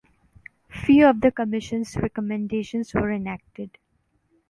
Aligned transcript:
Few 0.81 1.05
of 1.05 1.21
the 1.21 1.29
Commission's 1.31 1.95
recommendations 1.95 2.91
were 2.95 3.11
enacted. 3.11 3.77